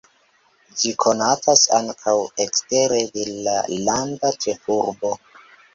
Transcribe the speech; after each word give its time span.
Ĝi 0.79 0.93
konatas 1.03 1.67
ankaŭ 1.81 2.15
ekstere 2.47 3.05
de 3.19 3.29
la 3.37 3.55
landa 3.91 4.35
ĉefurbo. 4.45 5.19